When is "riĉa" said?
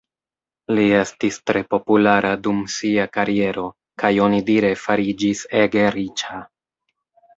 5.99-6.45